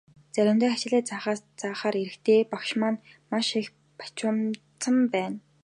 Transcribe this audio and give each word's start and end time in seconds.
Заримдаа 0.33 0.69
хичээлээ 0.73 1.03
заахаар 1.61 1.95
ирэхдээ 2.01 2.39
багш 2.51 2.69
маань 2.81 2.99
маш 3.31 3.47
их 3.61 3.67
бухимдчихсан 3.97 4.97
байна. 5.13 5.37